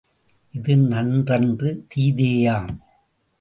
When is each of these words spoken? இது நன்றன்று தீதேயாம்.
இது 0.53 0.75
நன்றன்று 0.77 1.69
தீதேயாம். 1.95 2.71